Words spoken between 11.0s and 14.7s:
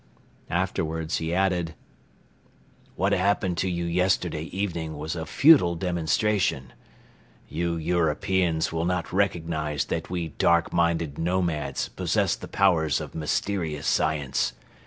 nomads possess the powers of mysterious science.